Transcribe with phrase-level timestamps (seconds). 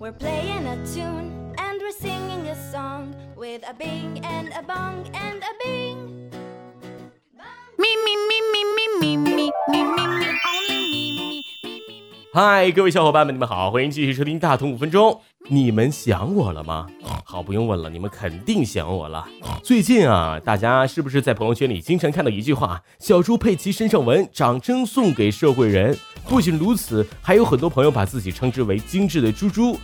[0.00, 5.04] We're playing a tune and we're singing a song with a bing and a bong
[5.12, 6.30] and a bing.
[7.76, 12.02] Me, me, me, me, me, me, me, me, me, me, only me, me, me, me.
[12.32, 15.20] 嗨，各位小伙伴们，你们好，欢迎继续收听大同五分钟。
[15.50, 16.86] 你们想我了吗？
[17.24, 19.26] 好，不用问了，你们肯定想我了。
[19.64, 25.98] 最近啊，大家是不是在朋友圈里经常看到一句话：“小猪佩奇身上纹，掌声送给社会人。”
[26.28, 29.78] 不仅如此，还有很多朋友把自己称之为精致的猪猪。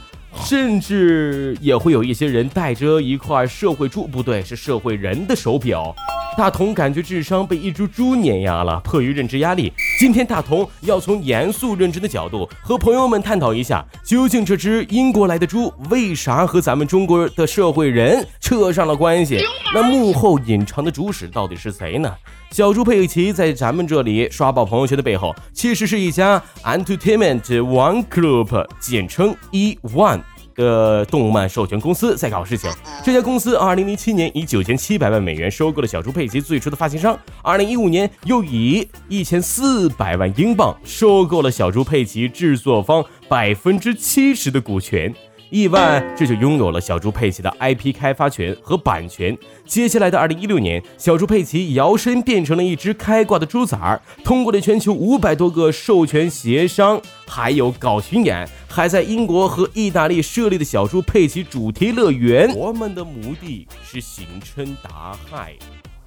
[0.44, 5.94] 甚至也会有一些人带着一块社会猪，不对，是社会人的手表。
[6.36, 19.38] 大同感觉智商被一株猪碾压了，迫于认知压力，今天大同要从严肃认真的角度和朋友们探讨一下，究竟这只英国来的猪为啥和咱们中国的社会人扯上了关系？
[19.72, 22.12] 那幕后隐藏的主使到底是谁呢？
[22.50, 30.20] 小猪佩奇在咱们这里刷爆朋友圈的背后，其实是一家 Entertainment One Group，简称 E One。
[30.54, 32.70] 的动漫授权公司在搞事情。
[33.02, 45.14] 这家公司二零零七年以九千七百万美元收购了小猪佩奇最初的发行商，二零一五年又以一千四百万英镑收购了小猪佩奇制作方百分之七十的股权。
[45.54, 49.38] 亿万这就拥有了小猪佩奇的 IP 开发权和版权。
[49.64, 62.52] 接下来的二零一六年，小猪佩奇摇身变成了一只开挂的猪崽儿，通过了全球五百多个授权协商，还有搞巡演，还在英国和意大利设立的小猪佩奇主题乐园。
[62.56, 65.54] 我们的目的是星辰大海，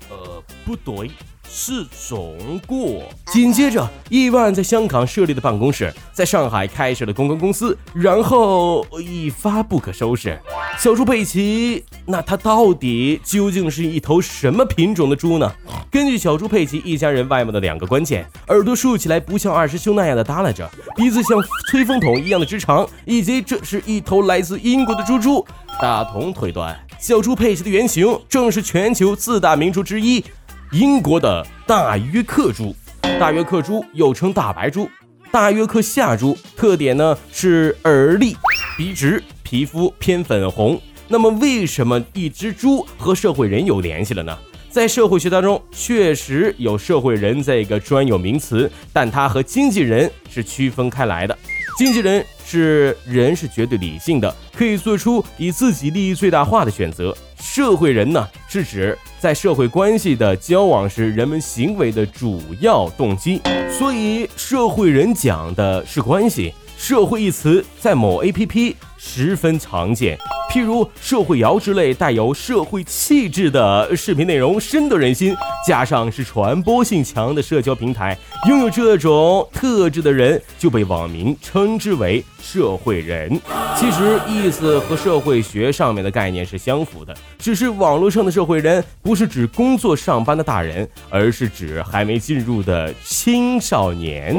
[0.09, 1.11] 呃，不对。
[1.49, 3.03] 是中国。
[3.27, 10.37] 紧接着，亿万在香港设立的办公室，在上海开设了公关公司，然后一发不可收拾。
[10.77, 15.49] 小猪佩奇，那它到底究竟是一头什么品种的猪呢？
[15.89, 25.47] 根据小猪佩奇一家人外貌的两个关键：耳朵竖起来不像二师兄那样的耷拉着，鼻子像吹风筒一样的直长，以及这是一头来自英国的猪猪。
[25.79, 30.23] 大同推断，小猪佩奇的原型正是全球四大名猪之一。
[30.71, 32.75] 英国的大约克猪，
[33.19, 34.89] 大约克猪又称大白猪、
[35.31, 38.35] 大约克夏猪，特点呢是耳立、
[38.75, 40.79] 鼻直、皮肤偏粉红。
[41.07, 44.35] 那么，为什么一只猪和社会人有联系了呢？
[44.69, 51.37] 在社会学当中，确实有社会人这个专有名词，但它和经纪人是区分开来的。
[51.77, 57.15] 经纪人是人是绝对理性的，可以做出以自己利益最大化的选择。
[57.39, 63.39] 社会人呢，是指在社会关系的交往时，人们行为的主要动机。
[63.69, 66.53] 所以，社会人讲的是关系。
[66.77, 70.17] 社会一词在某 APP 十分常见，
[70.49, 75.35] 譬如社会摇之类带有社会气质的视频内容深得人心，
[75.67, 83.39] 加上是传播性强的社交平台，拥有这种特质的人就被网民称之为社会人。
[83.75, 94.35] 其实意思和社会学上面的概念是相符的，只是网络上的社会人不是指工作上班的大人，而是指还没进入的青少年。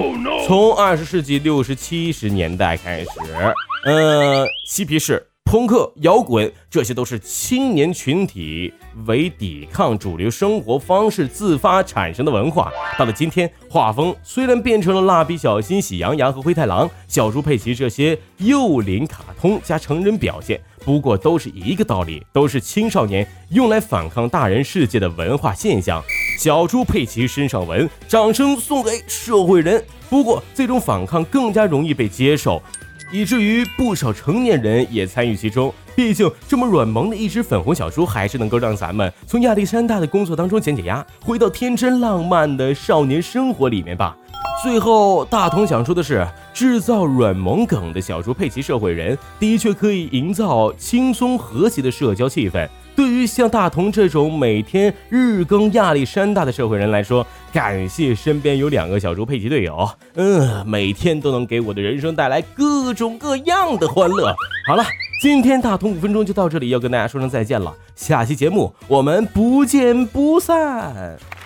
[0.46, 3.08] 从二十世纪六十七十年代开始，
[3.84, 5.27] 呃，嬉皮士。
[5.50, 8.70] 朋克、摇滚，这些都是青年群体
[9.06, 12.70] 为抵抗主流生活方式自发产生的文化。
[12.98, 26.04] 到了今天，画风虽然变成了蜡笔小新、喜羊羊和灰太狼、小猪佩奇这些幼龄卡通加成人表现，不过都是一个道理，都是青少年用来反抗大人世界的文化现象。
[26.38, 29.82] 小猪佩奇身上纹，掌声送给社会人。
[30.10, 32.62] 不过，这种反抗更加容易被接受。
[33.10, 35.72] 以至于不少成年人也参与其中。
[35.96, 44.16] 毕竟，这么软萌的一只粉红小猪，还是能够让咱们从亚历山大的工作当中减减压，回到天真浪漫的少年生活里面吧。
[44.62, 52.68] 最后，大同想说的是，制造软萌梗的小猪佩奇社会人，的确可以营造轻松和谐的社交气氛。
[53.28, 64.34] 像大同这种每天日更亚历山大的社会人来说，感谢身边有两个小猪佩奇队友，嗯，每天都能给我的人生带来各种各样的欢乐。
[64.66, 64.82] 好了，
[65.22, 71.37] 今天大同五分钟就到这里，要跟大家说声再见了，下期节目我们不见不散。